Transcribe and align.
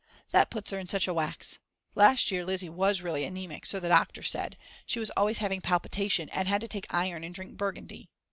That 0.31 0.49
puts 0.49 0.71
her 0.71 0.79
in 0.79 0.87
such 0.87 1.07
a 1.07 1.13
wax. 1.13 1.59
Last 1.93 2.31
year 2.31 2.43
Lizzi 2.43 2.69
was 2.69 3.03
really 3.03 3.23
anemic, 3.23 3.67
so 3.67 3.79
the 3.79 3.89
doctor 3.89 4.23
said, 4.23 4.57
she 4.87 4.97
was 4.97 5.11
always 5.11 5.37
having 5.37 5.61
palpitation 5.61 6.27
and 6.29 6.47
had 6.47 6.61
to 6.61 6.67
take 6.67 6.91
iron 6.91 7.23
and 7.23 7.35
drink 7.35 7.55
Burgundy. 7.55 8.09